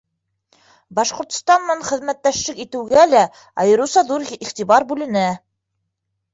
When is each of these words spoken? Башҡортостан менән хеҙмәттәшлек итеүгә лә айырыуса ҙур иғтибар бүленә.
Башҡортостан 0.99 1.61
менән 1.65 1.83
хеҙмәттәшлек 1.91 2.63
итеүгә 2.65 3.05
лә 3.13 3.23
айырыуса 3.67 4.07
ҙур 4.11 4.29
иғтибар 4.41 4.91
бүленә. 4.93 5.29